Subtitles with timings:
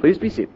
[0.00, 0.48] Please be seated.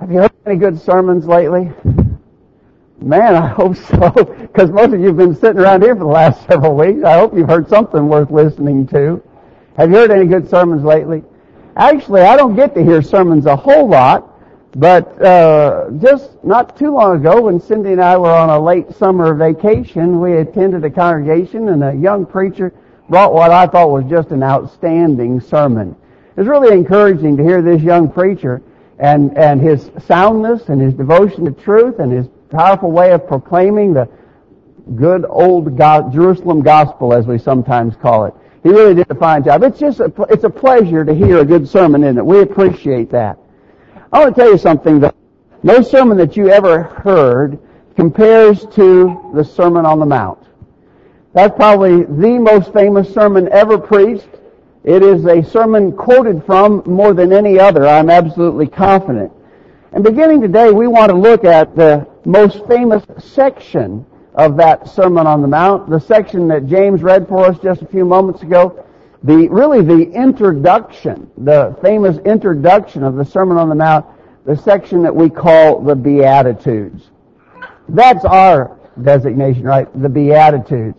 [0.00, 1.70] Have you heard any good sermons lately?
[3.02, 4.10] Man, I hope so,
[4.40, 7.04] because most of you have been sitting around here for the last several weeks.
[7.04, 9.22] I hope you've heard something worth listening to.
[9.76, 11.22] Have you heard any good sermons lately?
[11.76, 14.35] Actually, I don't get to hear sermons a whole lot,
[14.74, 18.92] but uh, just not too long ago, when Cindy and I were on a late
[18.94, 22.74] summer vacation, we attended a congregation, and a young preacher
[23.08, 25.96] brought what I thought was just an outstanding sermon.
[26.36, 28.62] It was really encouraging to hear this young preacher
[28.98, 33.94] and, and his soundness and his devotion to truth and his powerful way of proclaiming
[33.94, 34.08] the
[34.94, 38.34] good old God, Jerusalem gospel, as we sometimes call it.
[38.62, 39.62] He really did a fine job.
[39.62, 42.26] It's just a, it's a pleasure to hear a good sermon, isn't it?
[42.26, 43.38] We appreciate that.
[44.16, 45.14] I want to tell you something that
[45.62, 47.58] no sermon that you ever heard
[47.96, 50.38] compares to the Sermon on the Mount.
[51.34, 54.30] That's probably the most famous sermon ever preached.
[54.84, 59.32] It is a sermon quoted from more than any other, I'm absolutely confident.
[59.92, 65.26] And beginning today, we want to look at the most famous section of that Sermon
[65.26, 68.82] on the Mount, the section that James read for us just a few moments ago.
[69.22, 74.06] The, really the introduction, the famous introduction of the Sermon on the Mount,
[74.44, 77.10] the section that we call the Beatitudes.
[77.88, 79.88] That's our designation, right?
[80.00, 80.96] The Beatitudes.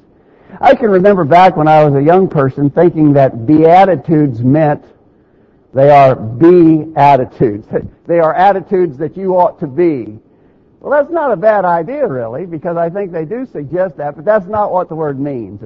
[0.60, 4.84] I can remember back when I was a young person thinking that Beatitudes meant
[5.73, 7.68] they are be attitudes.
[8.08, 10.18] They are attitudes that you ought to be.
[10.80, 14.23] Well, that's not a bad idea, really, because I think they do suggest that, but
[14.23, 15.62] that's not what the word means.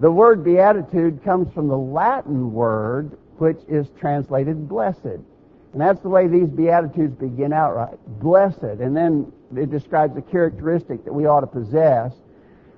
[0.00, 5.04] The word beatitude comes from the Latin word, which is translated blessed.
[5.04, 7.98] And that's the way these beatitudes begin outright.
[8.18, 8.62] Blessed.
[8.62, 12.14] And then it describes a characteristic that we ought to possess.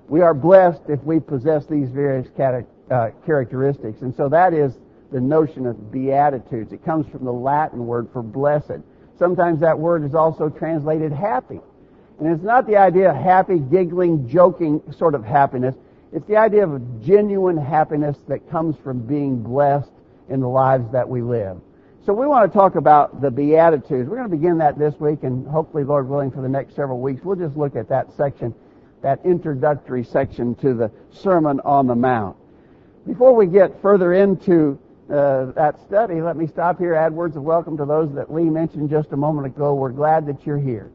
[0.08, 4.02] We are blessed if we possess these various uh, characteristics.
[4.02, 4.74] And so that is
[5.12, 6.72] the notion of beatitudes.
[6.72, 8.82] It comes from the Latin word for blessed.
[9.16, 11.60] Sometimes that word is also translated happy.
[12.18, 15.76] And it's not the idea of happy, giggling, joking sort of happiness.
[16.12, 19.90] It's the idea of genuine happiness that comes from being blessed
[20.28, 21.58] in the lives that we live.
[22.04, 24.08] So we want to talk about the Beatitudes.
[24.08, 27.00] We're going to begin that this week, and hopefully, Lord willing, for the next several
[27.00, 28.54] weeks, we'll just look at that section
[29.02, 32.36] that introductory section to the Sermon on the Mount.
[33.06, 34.78] Before we get further into
[35.10, 38.44] uh, that study, let me stop here, add words of welcome to those that Lee
[38.44, 39.74] mentioned just a moment ago.
[39.74, 40.92] We're glad that you're here.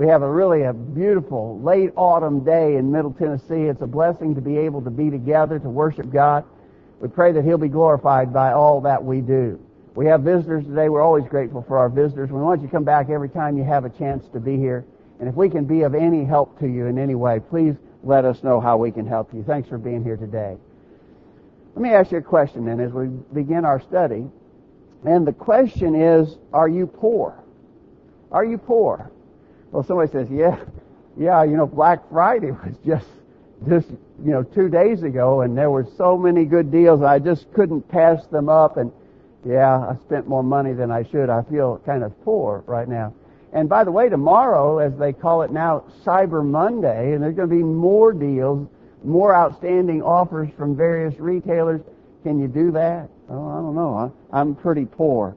[0.00, 3.68] We have a really a beautiful late autumn day in Middle Tennessee.
[3.68, 6.46] It's a blessing to be able to be together to worship God.
[7.00, 9.60] We pray that He'll be glorified by all that we do.
[9.94, 10.88] We have visitors today.
[10.88, 12.30] We're always grateful for our visitors.
[12.30, 14.86] We want you to come back every time you have a chance to be here.
[15.18, 18.24] And if we can be of any help to you in any way, please let
[18.24, 19.42] us know how we can help you.
[19.42, 20.56] Thanks for being here today.
[21.74, 24.24] Let me ask you a question then as we begin our study.
[25.04, 27.44] And the question is, are you poor?
[28.32, 29.12] Are you poor?
[29.70, 30.58] Well, somebody says, yeah,
[31.16, 33.06] yeah, you know, Black Friday was just,
[33.68, 33.88] just,
[34.24, 37.88] you know, two days ago and there were so many good deals I just couldn't
[37.88, 38.92] pass them up and
[39.44, 41.30] yeah, I spent more money than I should.
[41.30, 43.14] I feel kind of poor right now.
[43.52, 47.48] And by the way, tomorrow, as they call it now, Cyber Monday, and there's going
[47.48, 48.68] to be more deals,
[49.02, 51.80] more outstanding offers from various retailers.
[52.22, 53.08] Can you do that?
[53.28, 54.12] Oh, I don't know.
[54.32, 55.34] I'm pretty poor.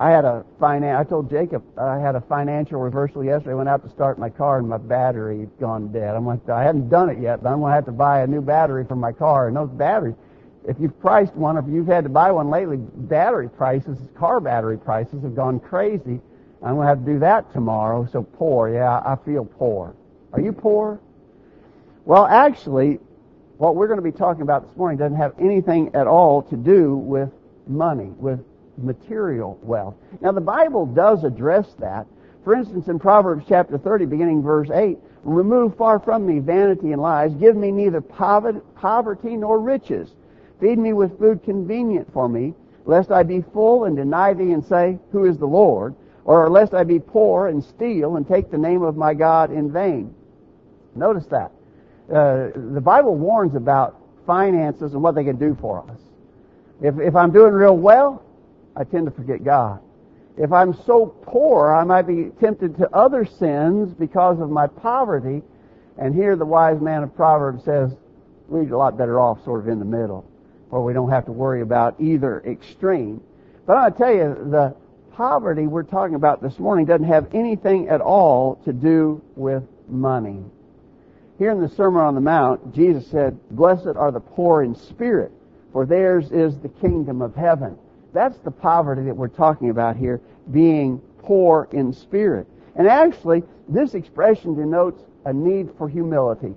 [0.00, 3.50] I had a finan- I told Jacob I had a financial reversal yesterday.
[3.50, 6.14] I went out to start my car and my battery had gone dead.
[6.14, 8.26] I'm like, I hadn't done it yet, but I'm going to have to buy a
[8.28, 9.48] new battery for my car.
[9.48, 10.14] And those batteries,
[10.68, 14.78] if you've priced one, if you've had to buy one lately, battery prices, car battery
[14.78, 16.20] prices have gone crazy.
[16.62, 18.06] I'm going to have to do that tomorrow.
[18.12, 19.96] So poor, yeah, I feel poor.
[20.32, 21.00] Are you poor?
[22.04, 23.00] Well, actually,
[23.56, 26.56] what we're going to be talking about this morning doesn't have anything at all to
[26.56, 27.30] do with
[27.66, 28.38] money, with
[28.82, 29.94] material wealth.
[30.20, 32.06] Now, the Bible does address that.
[32.44, 37.02] For instance, in Proverbs chapter 30, beginning verse 8, remove far from me vanity and
[37.02, 37.34] lies.
[37.34, 40.10] Give me neither poverty nor riches.
[40.60, 42.54] Feed me with food convenient for me,
[42.84, 45.94] lest I be full and deny thee and say, Who is the Lord?
[46.28, 49.72] or lest I be poor and steal and take the name of my God in
[49.72, 50.14] vain.
[50.94, 51.50] Notice that.
[52.12, 55.98] Uh, the Bible warns about finances and what they can do for us.
[56.82, 58.22] If, if I'm doing real well,
[58.78, 59.80] I tend to forget God.
[60.36, 65.42] If I'm so poor, I might be tempted to other sins because of my poverty.
[65.98, 67.90] And here the wise man of Proverbs says,
[68.46, 70.24] we're a lot better off sort of in the middle,
[70.70, 73.20] where we don't have to worry about either extreme.
[73.66, 74.76] But I'm going to tell you, the
[75.12, 80.44] poverty we're talking about this morning doesn't have anything at all to do with money.
[81.38, 85.32] Here in the Sermon on the Mount, Jesus said, Blessed are the poor in spirit,
[85.72, 87.76] for theirs is the kingdom of heaven.
[88.12, 90.20] That's the poverty that we're talking about here,
[90.50, 92.46] being poor in spirit.
[92.74, 96.54] And actually, this expression denotes a need for humility.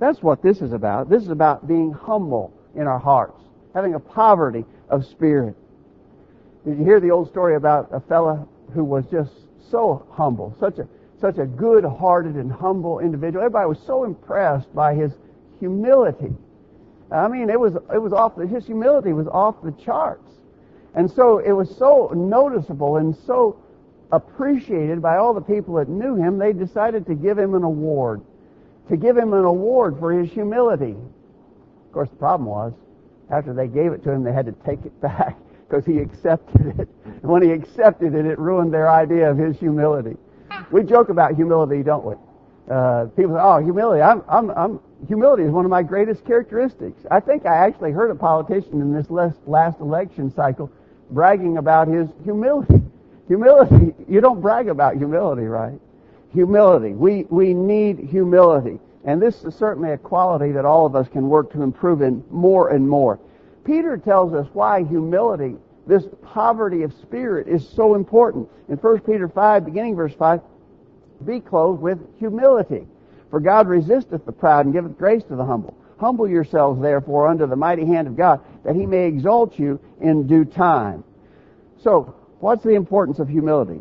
[0.00, 1.08] That's what this is about.
[1.08, 3.40] This is about being humble in our hearts,
[3.74, 5.54] having a poverty of spirit.
[6.66, 9.30] Did you hear the old story about a fella who was just
[9.70, 10.88] so humble, such a
[11.20, 13.42] such a good-hearted and humble individual.
[13.42, 15.12] Everybody was so impressed by his
[15.58, 16.34] humility.
[17.10, 20.23] I mean, it was it was off the, his humility was off the charts,
[20.94, 23.60] and so it was so noticeable and so
[24.12, 26.38] appreciated by all the people that knew him.
[26.38, 28.22] They decided to give him an award,
[28.88, 30.92] to give him an award for his humility.
[31.86, 32.72] Of course, the problem was
[33.30, 35.36] after they gave it to him, they had to take it back
[35.68, 36.88] because he accepted it.
[37.04, 40.16] And when he accepted it, it ruined their idea of his humility.
[40.70, 42.14] We joke about humility, don't we?
[42.70, 44.00] Uh, people say, "Oh, humility!
[44.00, 48.10] I'm, I'm, I'm, humility is one of my greatest characteristics." I think I actually heard
[48.10, 50.70] a politician in this last, last election cycle
[51.14, 52.82] bragging about his humility.
[53.28, 53.94] Humility.
[54.08, 55.80] You don't brag about humility, right?
[56.32, 56.92] Humility.
[56.92, 61.28] We we need humility, and this is certainly a quality that all of us can
[61.28, 63.18] work to improve in more and more.
[63.64, 65.56] Peter tells us why humility
[65.86, 68.48] this poverty of spirit is so important.
[68.68, 70.40] In 1 Peter 5, beginning verse 5,
[71.26, 72.86] be clothed with humility.
[73.30, 75.76] For God resisteth the proud and giveth grace to the humble.
[76.04, 80.26] Humble yourselves therefore under the mighty hand of God, that he may exalt you in
[80.26, 81.02] due time.
[81.82, 83.80] So, what's the importance of humility?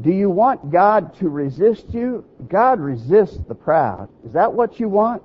[0.00, 2.24] Do you want God to resist you?
[2.48, 4.08] God resists the proud.
[4.26, 5.22] Is that what you want?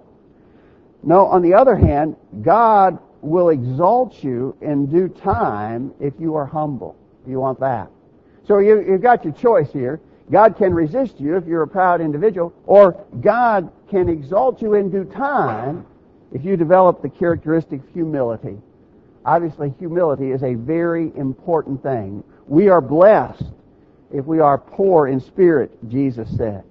[1.01, 6.45] No, on the other hand, God will exalt you in due time if you are
[6.45, 6.95] humble.
[7.25, 7.89] Do you want that.
[8.47, 10.00] So you, you've got your choice here.
[10.30, 14.92] God can resist you if you're a proud individual, or God can exalt you in
[14.92, 15.88] due time
[16.36, 18.58] if you develop the characteristic of humility.
[19.26, 22.26] Obviously, humility is a very important thing.
[22.46, 23.46] We are blessed
[24.14, 26.66] if we are poor in spirit, Jesus said.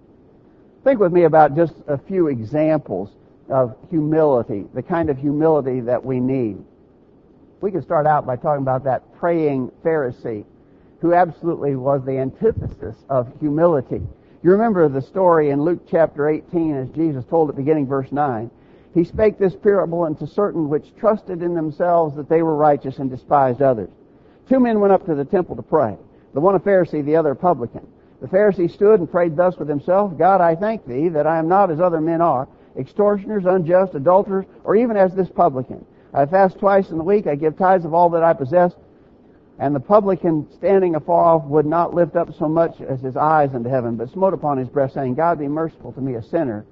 [0.85, 3.09] Think with me about just a few examples
[3.49, 6.63] of humility, the kind of humility that we need.
[7.63, 10.45] We can start out by talking about that praying Pharisee
[11.01, 14.03] who absolutely was the antithesis of humility.
[14.43, 18.51] You remember the story in Luke chapter 18 as Jesus told at beginning verse 9.
[18.95, 23.11] He spake this parable unto certain which trusted in themselves that they were righteous and
[23.11, 23.91] despised others.
[24.49, 25.97] Two men went up to the temple to pray.
[26.33, 27.87] The one a Pharisee, the other a publican.
[28.21, 31.49] The Pharisee stood and prayed thus with himself, God, I thank thee that I am
[31.49, 32.49] not as other men are,
[32.79, 35.85] extortioners, unjust, adulterers, or even as this publican.
[36.13, 38.73] I fast twice in the week, I give tithes of all that I possess.
[39.59, 43.55] And the publican standing afar off would not lift up so much as his eyes
[43.55, 46.65] unto heaven, but smote upon his breast, saying, God be merciful to me, a sinner.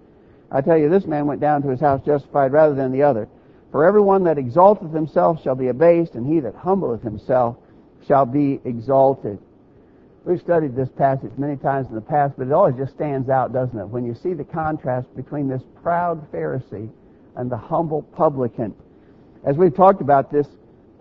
[0.55, 3.27] I tell you, this man went down to his house justified rather than the other.
[3.71, 7.57] For everyone that exalteth himself shall be abased, and he that humbleth himself
[8.07, 9.39] shall be exalted.
[10.25, 13.53] We've studied this passage many times in the past, but it always just stands out,
[13.53, 13.87] doesn't it?
[13.87, 16.91] When you see the contrast between this proud Pharisee
[17.35, 18.75] and the humble publican.
[19.45, 20.47] As we've talked about this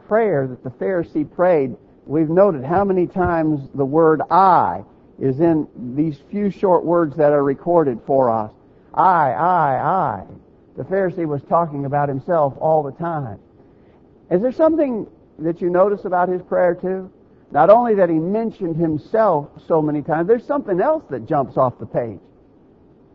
[0.08, 1.76] prayer that the Pharisee prayed,
[2.06, 4.84] we've noted how many times the word I
[5.20, 8.52] is in these few short words that are recorded for us.
[8.94, 10.24] I, I, I.
[10.78, 13.40] The Pharisee was talking about himself all the time.
[14.30, 15.08] Is there something
[15.40, 17.12] that you notice about his prayer too?
[17.52, 21.78] Not only that he mentioned himself so many times, there's something else that jumps off
[21.80, 22.20] the page.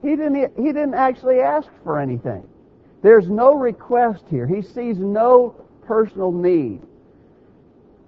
[0.03, 2.47] He didn't, he didn't actually ask for anything.
[3.03, 4.47] There's no request here.
[4.47, 5.55] He sees no
[5.87, 6.83] personal need.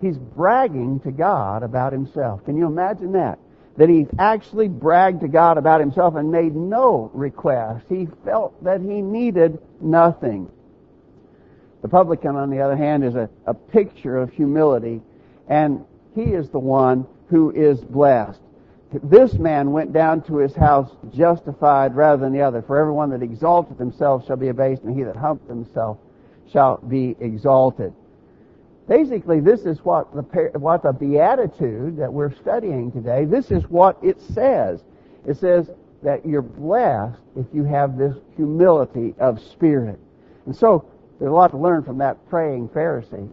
[0.00, 2.44] He's bragging to God about himself.
[2.44, 3.38] Can you imagine that?
[3.78, 7.86] That he actually bragged to God about himself and made no request.
[7.88, 10.50] He felt that he needed nothing.
[11.80, 15.00] The publican, on the other hand, is a, a picture of humility
[15.48, 18.40] and he is the one who is blessed.
[19.02, 22.62] This man went down to his house justified rather than the other.
[22.62, 25.98] For everyone that exalteth himself shall be abased, and he that humbleth himself
[26.50, 27.92] shall be exalted.
[28.88, 30.22] Basically, this is what the,
[30.58, 34.80] what the beatitude that we're studying today, this is what it says.
[35.26, 35.70] It says
[36.02, 39.98] that you're blessed if you have this humility of spirit.
[40.46, 43.28] And so, there's a lot to learn from that praying Pharisee.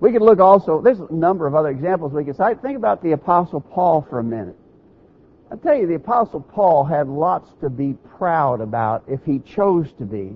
[0.00, 2.62] We could look also, there's a number of other examples we could cite.
[2.62, 4.56] Think about the Apostle Paul for a minute.
[5.50, 9.92] I tell you, the Apostle Paul had lots to be proud about if he chose
[9.98, 10.32] to be.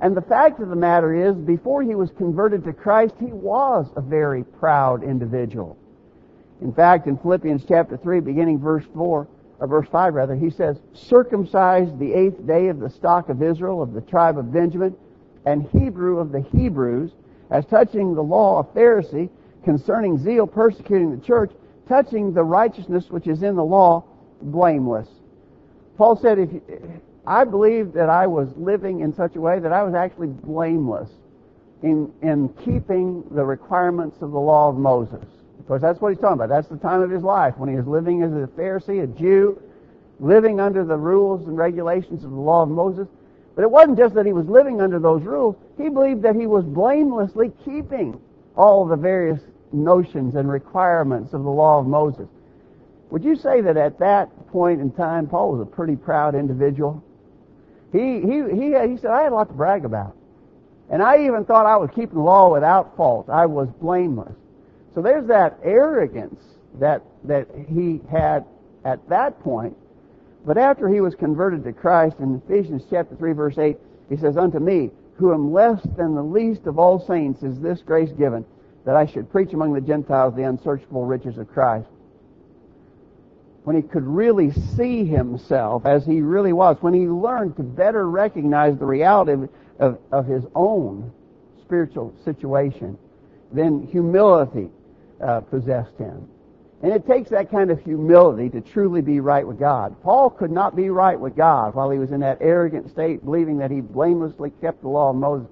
[0.00, 3.86] And the fact of the matter is, before he was converted to Christ, he was
[3.96, 5.76] a very proud individual.
[6.62, 9.28] In fact, in Philippians chapter 3, beginning verse 4,
[9.60, 13.82] or verse 5 rather, he says, circumcised the eighth day of the stock of Israel,
[13.82, 14.96] of the tribe of Benjamin,
[15.44, 17.12] and Hebrew of the Hebrews,
[17.50, 19.28] as touching the law of Pharisee,
[19.64, 21.52] concerning zeal persecuting the church,
[21.88, 24.04] touching the righteousness which is in the law,
[24.40, 25.08] blameless.
[25.98, 26.50] Paul said, if
[27.26, 31.10] I believed that I was living in such a way that I was actually blameless
[31.82, 35.24] in, in keeping the requirements of the law of Moses.
[35.58, 36.48] Of course, that's what he's talking about.
[36.48, 39.60] That's the time of his life when he was living as a Pharisee, a Jew,
[40.18, 43.08] living under the rules and regulations of the law of Moses.
[43.54, 45.56] But it wasn't just that he was living under those rules.
[45.76, 48.20] He believed that he was blamelessly keeping
[48.56, 49.40] all the various
[49.72, 52.28] notions and requirements of the law of Moses.
[53.10, 57.02] Would you say that at that point in time, Paul was a pretty proud individual?
[57.92, 60.16] He, he, he, uh, he said, I had a lot to brag about.
[60.90, 63.28] And I even thought I was keeping the law without fault.
[63.28, 64.34] I was blameless.
[64.94, 66.40] So there's that arrogance
[66.78, 68.44] that, that he had
[68.84, 69.76] at that point.
[70.44, 73.76] But after he was converted to Christ in Ephesians chapter 3 verse 8,
[74.08, 77.82] he says, Unto me, who am less than the least of all saints, is this
[77.82, 78.44] grace given,
[78.84, 81.88] that I should preach among the Gentiles the unsearchable riches of Christ.
[83.70, 88.10] When he could really see himself as he really was, when he learned to better
[88.10, 89.48] recognize the reality of,
[89.78, 91.12] of, of his own
[91.62, 92.98] spiritual situation,
[93.52, 94.70] then humility
[95.24, 96.28] uh, possessed him.
[96.82, 99.94] And it takes that kind of humility to truly be right with God.
[100.02, 103.56] Paul could not be right with God while he was in that arrogant state, believing
[103.58, 105.46] that he blamelessly kept the law of Moses.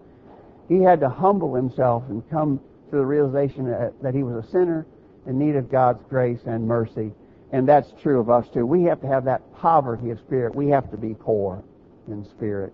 [0.68, 2.58] He had to humble himself and come
[2.90, 4.88] to the realization that, that he was a sinner
[5.28, 7.12] in need of God's grace and mercy.
[7.52, 8.66] And that's true of us too.
[8.66, 10.54] We have to have that poverty of spirit.
[10.54, 11.62] We have to be poor
[12.06, 12.72] in spirit.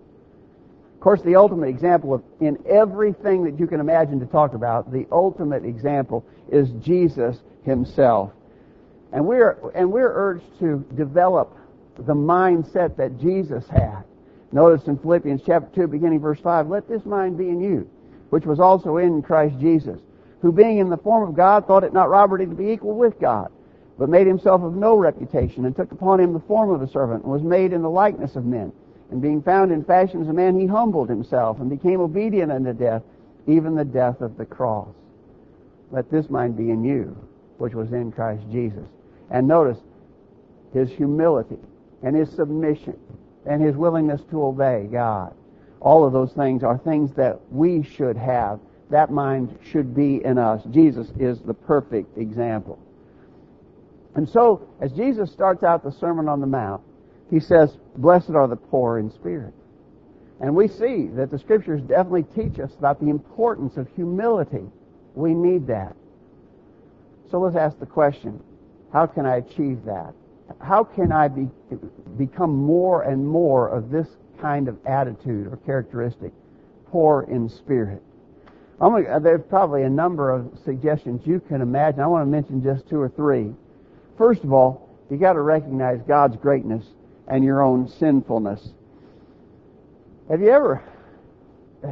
[0.95, 4.91] Of course, the ultimate example of, in everything that you can imagine to talk about,
[4.91, 8.33] the ultimate example is Jesus himself.
[9.13, 11.57] And we're, and we're urged to develop
[11.97, 14.03] the mindset that Jesus had.
[14.51, 17.89] Notice in Philippians chapter 2, beginning verse 5, let this mind be in you,
[18.31, 19.99] which was also in Christ Jesus,
[20.41, 23.19] who being in the form of God thought it not robbery to be equal with
[23.21, 23.51] God,
[23.99, 27.23] but made himself of no reputation, and took upon him the form of a servant,
[27.23, 28.73] and was made in the likeness of men.
[29.11, 32.73] And being found in fashion as a man, he humbled himself, and became obedient unto
[32.73, 33.03] death,
[33.47, 34.89] even the death of the cross.
[35.91, 37.17] Let this mind be in you,
[37.59, 38.85] which was in Christ Jesus.
[39.31, 39.79] And notice
[40.73, 41.59] his humility
[42.03, 42.99] and his submission
[43.47, 45.35] and his willingness to obey God.
[45.81, 48.59] All of those things are things that we should have.
[48.91, 50.63] That mind should be in us.
[50.71, 52.79] Jesus is the perfect example.
[54.17, 56.83] And so, as Jesus starts out the Sermon on the Mount,
[57.31, 59.55] he says, Blessed are the poor in spirit.
[60.41, 64.65] And we see that the scriptures definitely teach us about the importance of humility.
[65.15, 65.97] We need that.
[67.31, 68.43] So let's ask the question,
[68.93, 70.15] how can I achieve that?
[70.61, 71.49] How can I be,
[72.17, 74.07] become more and more of this
[74.41, 76.33] kind of attitude or characteristic?
[76.91, 78.03] Poor in spirit.
[78.79, 82.01] Gonna, there's probably a number of suggestions you can imagine.
[82.01, 83.53] I want to mention just two or three.
[84.17, 86.85] First of all, you got to recognize God's greatness
[87.29, 88.69] and your own sinfulness.
[90.31, 90.83] Have you ever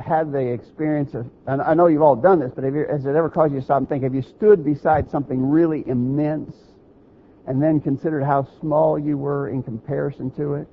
[0.05, 3.15] had the experience of, and I know you've all done this, but you, has it
[3.15, 6.55] ever caused you to stop and think, have you stood beside something really immense
[7.47, 10.69] and then considered how small you were in comparison to it?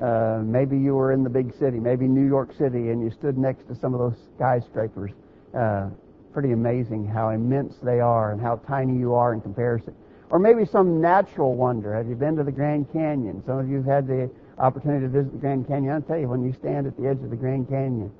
[0.00, 3.38] Uh, maybe you were in the big city, maybe New York City, and you stood
[3.38, 5.12] next to some of those skyscrapers.
[5.56, 5.88] Uh,
[6.32, 9.94] pretty amazing how immense they are and how tiny you are in comparison.
[10.34, 11.94] Or maybe some natural wonder.
[11.94, 13.40] Have you been to the Grand Canyon?
[13.46, 15.94] Some of you have had the opportunity to visit the Grand Canyon.
[15.94, 18.10] I'll tell you, when you stand at the edge of the Grand Canyon,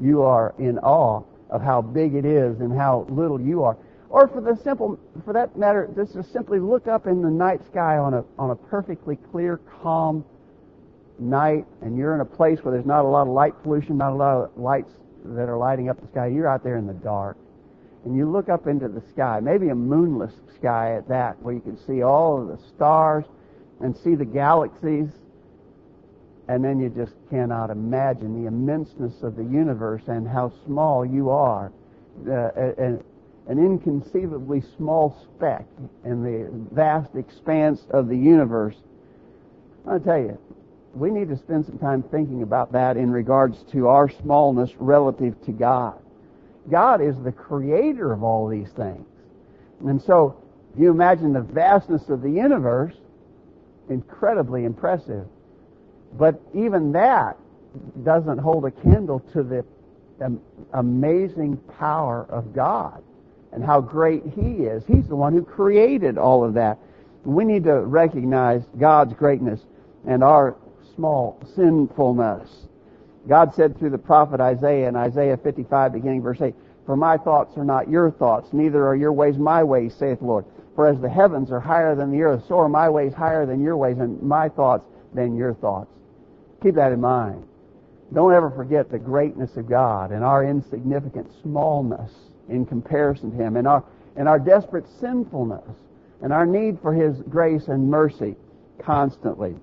[0.00, 3.76] you are in awe of how big it is and how little you are.
[4.08, 7.64] Or for the simple, for that matter, just to simply look up in the night
[7.70, 10.24] sky on a on a perfectly clear, calm
[11.20, 14.10] night, and you're in a place where there's not a lot of light pollution, not
[14.10, 14.90] a lot of lights
[15.24, 16.26] that are lighting up the sky.
[16.26, 17.36] You're out there in the dark,
[18.04, 21.60] and you look up into the sky, maybe a moonless sky at that, where you
[21.60, 23.24] can see all of the stars
[23.80, 25.10] and see the galaxies
[26.50, 31.30] and then you just cannot imagine the immenseness of the universe and how small you
[31.30, 31.70] are.
[32.28, 33.04] Uh, an,
[33.46, 35.64] an inconceivably small speck
[36.04, 38.74] in the vast expanse of the universe.
[39.86, 40.36] I'll tell you,
[40.92, 45.40] we need to spend some time thinking about that in regards to our smallness relative
[45.44, 46.02] to God.
[46.68, 49.06] God is the creator of all these things.
[49.86, 50.36] And so,
[50.76, 52.94] you imagine the vastness of the universe,
[53.88, 55.26] incredibly impressive.
[56.18, 57.36] But even that
[58.04, 59.64] doesn't hold a candle to the
[60.74, 63.02] amazing power of God
[63.52, 64.84] and how great He is.
[64.86, 66.78] He's the one who created all of that.
[67.24, 69.60] We need to recognize God's greatness
[70.06, 70.56] and our
[70.94, 72.48] small sinfulness.
[73.28, 76.54] God said through the prophet Isaiah in Isaiah 55 beginning verse 8,
[76.86, 80.24] For my thoughts are not your thoughts, neither are your ways my ways, saith the
[80.24, 80.44] Lord.
[80.74, 83.60] For as the heavens are higher than the earth, so are my ways higher than
[83.60, 85.90] your ways, and my thoughts than your thoughts.
[86.62, 87.44] Keep that in mind.
[88.12, 92.10] Don't ever forget the greatness of God and our insignificant smallness
[92.48, 93.84] in comparison to Him and our,
[94.16, 95.68] and our desperate sinfulness
[96.22, 98.36] and our need for His grace and mercy
[98.78, 99.54] constantly.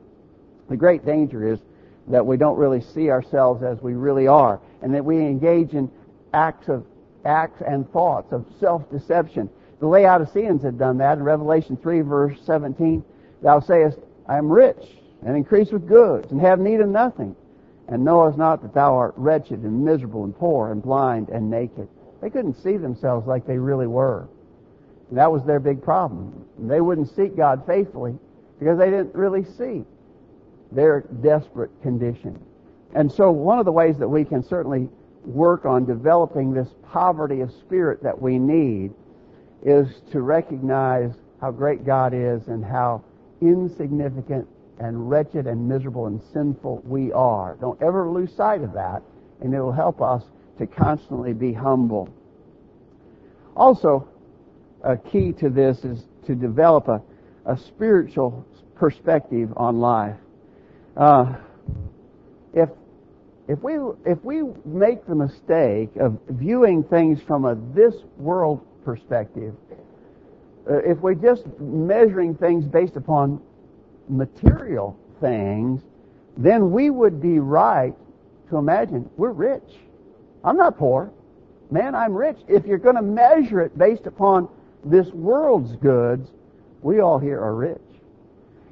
[0.69, 1.59] The great danger is
[2.07, 5.89] that we don't really see ourselves as we really are and that we engage in
[6.33, 6.85] acts of
[7.25, 9.49] acts and thoughts of self-deception.
[9.79, 13.03] The Laodiceans had done that in Revelation 3 verse 17.
[13.41, 14.83] Thou sayest, I am rich
[15.25, 17.35] and increase with goods and have need of nothing
[17.87, 21.87] and knowest not that thou art wretched and miserable and poor and blind and naked.
[22.21, 24.27] They couldn't see themselves like they really were.
[25.09, 26.45] And that was their big problem.
[26.57, 28.17] They wouldn't seek God faithfully
[28.59, 29.85] because they didn't really see
[30.71, 32.39] their desperate condition.
[32.93, 34.89] And so one of the ways that we can certainly
[35.23, 38.93] work on developing this poverty of spirit that we need
[39.63, 43.03] is to recognize how great God is and how
[43.41, 44.47] insignificant
[44.79, 47.57] and wretched and miserable and sinful we are.
[47.59, 49.01] Don't ever lose sight of that,
[49.41, 50.23] and it will help us
[50.59, 52.09] to constantly be humble.
[53.55, 54.07] Also,
[54.83, 57.01] a key to this is to develop a,
[57.45, 58.45] a spiritual
[58.75, 60.15] perspective on life.
[60.97, 61.35] Uh,
[62.53, 62.69] if
[63.47, 63.75] if we
[64.05, 69.53] if we make the mistake of viewing things from a this world perspective,
[70.69, 73.39] uh, if we're just measuring things based upon
[74.09, 75.83] material things,
[76.35, 77.93] then we would be right
[78.49, 79.77] to imagine we're rich.
[80.43, 81.11] I'm not poor.
[81.69, 82.37] Man, I'm rich.
[82.47, 84.49] If you're going to measure it based upon
[84.83, 86.29] this world's goods,
[86.81, 87.86] we all here are rich.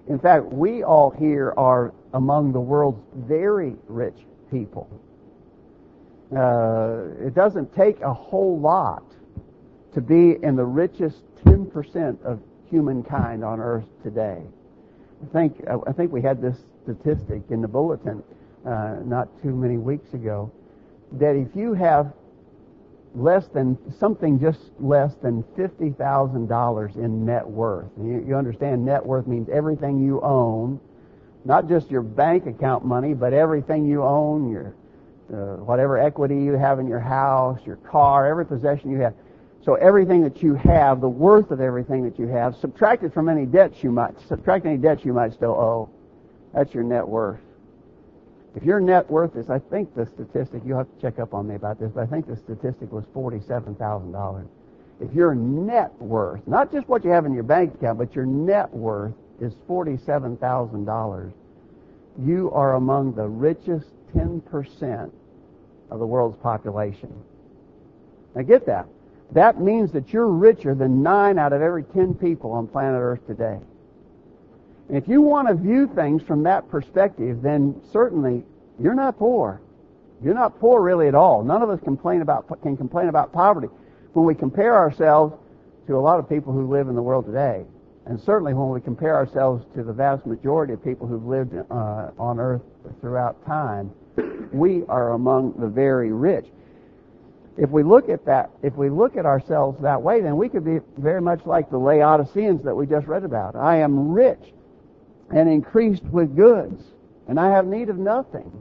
[0.07, 4.17] In fact, we all here are among the world's very rich
[4.51, 4.87] people.
[6.35, 9.03] Uh, it doesn't take a whole lot
[9.93, 12.39] to be in the richest 10% of
[12.69, 14.41] humankind on earth today.
[15.23, 18.21] I think I think we had this statistic in the bulletin
[18.65, 20.51] uh, not too many weeks ago
[21.13, 22.13] that if you have
[23.15, 28.85] less than something just less than fifty thousand dollars in net worth, you, you understand
[28.85, 30.79] net worth means everything you own,
[31.45, 34.75] not just your bank account money, but everything you own, your
[35.33, 39.13] uh, whatever equity you have in your house, your car, every possession you have.
[39.63, 43.47] So everything that you have, the worth of everything that you have, subtracted from any
[43.47, 45.89] debts you might, subtract any debts you might still owe.
[46.53, 47.39] That's your net worth.
[48.55, 51.47] If your net worth is, I think the statistic, you'll have to check up on
[51.47, 54.47] me about this, but I think the statistic was $47,000.
[55.01, 58.25] If your net worth, not just what you have in your bank account, but your
[58.25, 61.33] net worth is $47,000,
[62.23, 65.11] you are among the richest 10%
[65.91, 67.13] of the world's population.
[68.35, 68.87] Now get that.
[69.31, 73.25] That means that you're richer than nine out of every ten people on planet Earth
[73.27, 73.59] today.
[74.87, 78.43] And if you want to view things from that perspective, then certainly
[78.79, 79.61] you're not poor.
[80.23, 81.43] You're not poor really at all.
[81.43, 83.67] None of us complain about, can complain about poverty
[84.13, 85.33] when we compare ourselves
[85.87, 87.65] to a lot of people who live in the world today.
[88.05, 92.11] And certainly when we compare ourselves to the vast majority of people who've lived uh,
[92.19, 92.61] on earth
[93.01, 93.91] throughout time,
[94.53, 96.45] we are among the very rich
[97.57, 100.65] if we look at that, if we look at ourselves that way, then we could
[100.65, 103.55] be very much like the Laodiceans that we just read about.
[103.55, 104.53] I am rich
[105.31, 106.83] and increased with goods,
[107.27, 108.51] and I have need of nothing.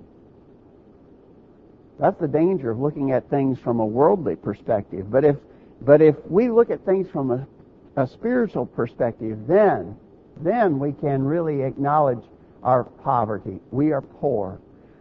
[1.98, 5.10] That's the danger of looking at things from a worldly perspective.
[5.10, 5.36] But if,
[5.82, 7.46] but if we look at things from a,
[7.96, 9.96] a spiritual perspective, then,
[10.38, 12.22] then we can really acknowledge
[12.62, 13.60] our poverty.
[13.70, 14.58] We are poor.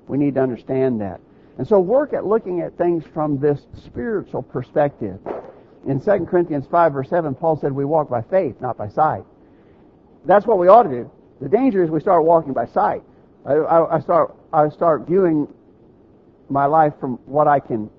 [0.07, 1.19] We need to understand that.
[1.57, 5.19] And so work at looking at things from this spiritual perspective.
[5.87, 9.23] In 2 Corinthians 5 verse 7, Paul said we walk by faith, not by sight.
[10.25, 11.11] That's what we ought to do.
[11.43, 13.03] The danger is we start walking by sight.
[13.45, 15.53] I, I, I start, I start viewing
[16.47, 17.89] my life from what I can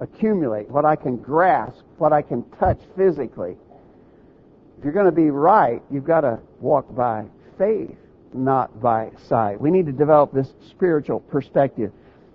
[0.00, 3.56] accumulate, what I can grasp, what I can touch physically.
[4.76, 7.94] If you're going to be right, you've got to walk by faith,
[8.34, 9.60] not by sight.
[9.60, 11.92] We need to develop this spiritual perspective.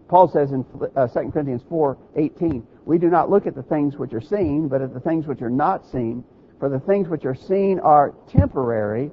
[0.07, 0.63] Paul says in
[0.95, 4.81] uh, 2 Corinthians 4:18, "We do not look at the things which are seen, but
[4.81, 6.23] at the things which are not seen.
[6.57, 9.12] For the things which are seen are temporary,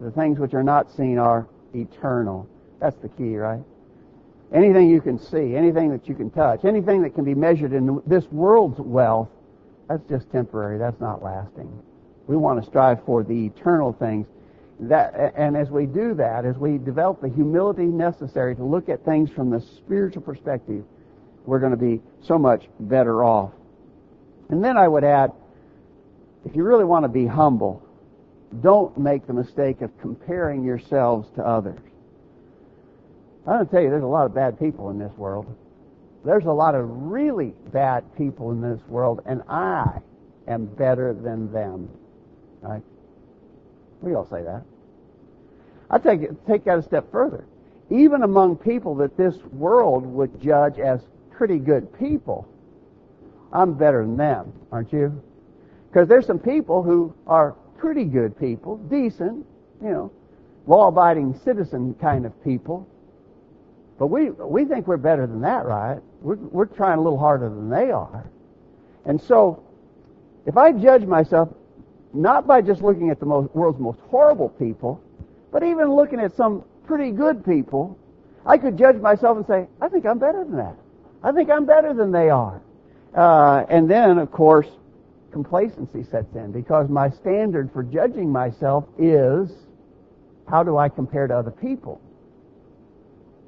[0.00, 2.46] the things which are not seen are eternal."
[2.78, 3.62] That's the key, right?
[4.52, 8.00] Anything you can see, anything that you can touch, anything that can be measured in
[8.06, 9.28] this world's wealth,
[9.88, 10.78] that's just temporary.
[10.78, 11.68] That's not lasting.
[12.26, 14.26] We want to strive for the eternal things.
[14.80, 19.04] that, and as we do that, as we develop the humility necessary to look at
[19.04, 20.84] things from the spiritual perspective,
[21.46, 23.52] we're going to be so much better off.
[24.48, 25.32] And then I would add,
[26.44, 27.82] if you really want to be humble,
[28.62, 31.78] don't make the mistake of comparing yourselves to others.
[33.46, 35.46] I'm going to tell you, there's a lot of bad people in this world.
[36.24, 40.00] There's a lot of really bad people in this world, and I
[40.48, 41.88] am better than them.
[42.60, 42.82] Right?
[44.00, 44.62] We all say that.
[45.88, 47.44] I take it, take that a step further.
[47.90, 52.48] Even among people that this world would judge as pretty good people,
[53.52, 55.22] I'm better than them, aren't you?
[55.88, 59.46] Because there's some people who are pretty good people, decent,
[59.82, 60.12] you know,
[60.66, 62.86] law-abiding citizen kind of people.
[63.98, 66.00] But we we think we're better than that, right?
[66.20, 68.28] We're we're trying a little harder than they are.
[69.04, 69.62] And so
[70.44, 71.48] if I judge myself
[72.12, 75.00] not by just looking at the most, world's most horrible people,
[75.52, 77.98] but even looking at some pretty good people,
[78.44, 80.76] I could judge myself and say, I think I'm better than that.
[81.22, 82.60] I think I'm better than they are.
[83.14, 84.68] Uh, and then, of course,
[85.36, 89.50] complacency sets in because my standard for judging myself is
[90.48, 92.00] how do I compare to other people?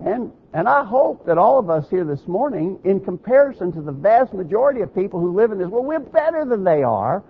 [0.04, 3.92] And, and I hope that all of us here this morning, in comparison to the
[3.92, 7.24] vast majority of people who live in this world, we're better than they are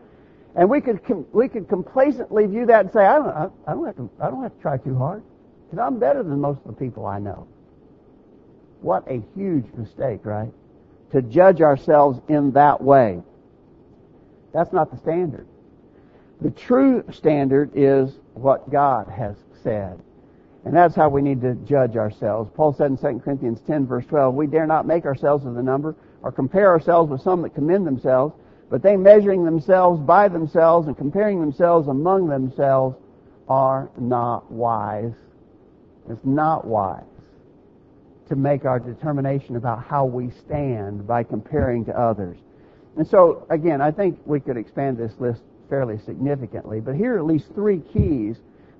[0.57, 1.01] and we could
[1.33, 4.43] we could complacently view that and say, I don't I, don't have to I don't
[4.43, 5.23] have to try too hard
[5.65, 7.47] because I'm better than most of the people I know.
[8.81, 10.51] What a huge mistake, right?
[11.13, 13.23] To judge ourselves in that way.
[14.53, 15.47] That's not the standard.
[16.41, 20.01] The true standard is what God has said.
[20.65, 22.51] And that's how we need to judge ourselves.
[22.55, 25.63] Paul said in 2 Corinthians 10 verse 12, we dare not make ourselves of the
[25.63, 28.35] number or compare ourselves with some that commend themselves,
[28.71, 32.97] but they measuring themselves by themselves and comparing themselves among themselves
[33.49, 35.15] are not wise.
[36.11, 37.05] It's not wise
[38.29, 42.37] to make our determination about how we stand by comparing to others.
[42.99, 47.19] And so, again, I think we could expand this list fairly significantly, but here are
[47.19, 48.37] at least three keys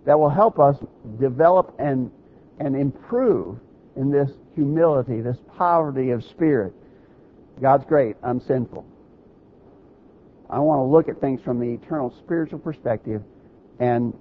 [0.07, 0.77] that will help us
[1.21, 2.11] develop and,
[2.59, 3.59] and improve
[3.95, 6.73] in this humility, this poverty of spirit.
[7.63, 8.85] God's great, I'm sinful.
[10.51, 13.23] I want to look at things from the eternal spiritual perspective
[13.79, 14.19] and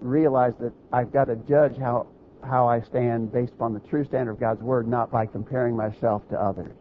[0.00, 2.06] realize that I've got to judge how,
[2.44, 6.28] how I stand based upon the true standard of God's Word, not by comparing myself
[6.28, 6.72] to others.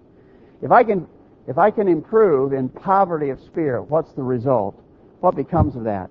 [0.62, 1.08] If I can,
[1.48, 4.82] if I can improve in poverty of spirit, what's the result?
[5.20, 6.10] What becomes of that?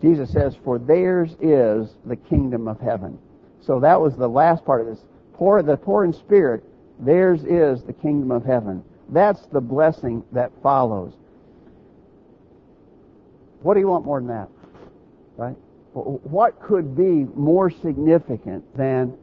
[0.00, 3.18] Jesus says, for theirs is the kingdom of heaven.
[3.60, 4.98] So that was the last part of this.
[5.34, 6.64] Poor, the poor in spirit,
[6.98, 8.82] theirs is the kingdom of heaven.
[9.08, 11.12] That's the blessing that follows.
[13.60, 14.48] What do you want more than that?
[15.36, 15.56] Right?
[15.94, 19.16] What could be more significant than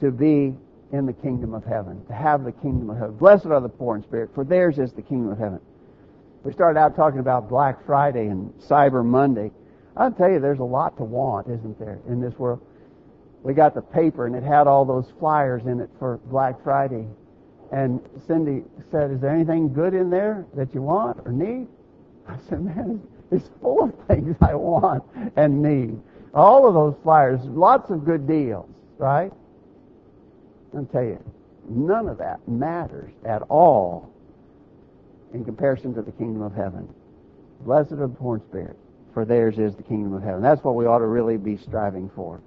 [0.00, 0.54] to be
[0.92, 3.16] in the kingdom of heaven, to have the kingdom of heaven?
[3.16, 5.60] Blessed are the poor in spirit, for theirs is the kingdom of heaven.
[6.44, 9.50] We started out talking about Black Friday and Cyber Monday.
[9.96, 12.60] I'll tell you, there's a lot to want, isn't there, in this world?
[13.42, 17.06] We got the paper and it had all those flyers in it for Black Friday.
[17.72, 21.66] And Cindy said, Is there anything good in there that you want or need?
[22.28, 25.02] I said, Man, it's full of things I want
[25.36, 26.00] and need.
[26.34, 28.68] All of those flyers, lots of good deals,
[28.98, 29.32] right?
[30.76, 31.22] I'll tell you,
[31.68, 34.10] none of that matters at all
[35.32, 36.88] in comparison to the kingdom of heaven.
[37.60, 38.76] Blessed are the poor in spirit,
[39.12, 40.42] for theirs is the kingdom of heaven.
[40.42, 42.40] That's what we ought to really be striving for.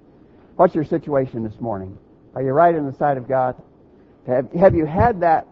[0.55, 1.97] What's your situation this morning?
[2.35, 3.55] Are you right in the sight of God?
[4.27, 5.47] Have, have you had that,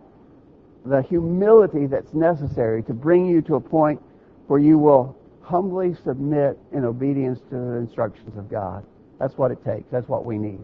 [0.85, 4.01] the humility that's necessary to bring you to a point
[4.47, 8.83] where you will humbly submit in obedience to the instructions of God.
[9.19, 9.89] That's what it takes.
[9.91, 10.59] That's what we need.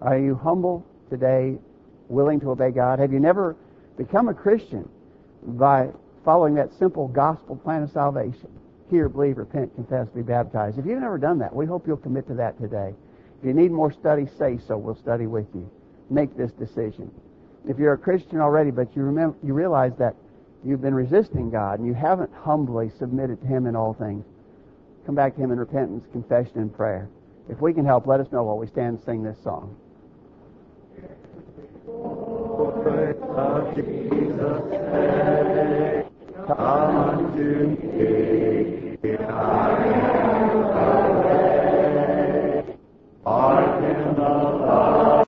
[0.00, 1.58] Are you humble today,
[2.08, 2.98] willing to obey God?
[2.98, 3.54] Have you never
[3.98, 4.88] become a Christian
[5.42, 5.90] by
[6.24, 8.48] following that simple gospel plan of salvation?
[8.90, 10.78] Hear, believe, repent, confess, be baptized.
[10.78, 12.94] If you've never done that, we hope you'll commit to that today.
[13.40, 14.78] If you need more study, say so.
[14.78, 15.70] We'll study with you.
[16.08, 17.10] Make this decision.
[17.68, 20.16] If you're a Christian already, but you remember, you realize that
[20.64, 24.24] you've been resisting God and you haven't humbly submitted to Him in all things,
[25.04, 27.08] come back to Him in repentance, confession, and prayer.
[27.48, 29.76] If we can help, let us know while we stand and sing this song.
[33.20, 36.04] of Jesus name,
[36.46, 39.81] come unto me, I